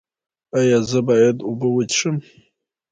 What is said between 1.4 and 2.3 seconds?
اوبه وڅښم؟